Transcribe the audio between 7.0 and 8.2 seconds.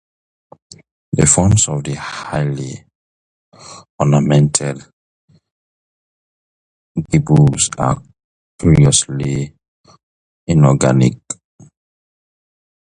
gables are